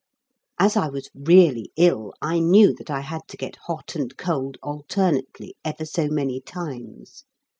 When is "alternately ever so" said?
4.63-6.07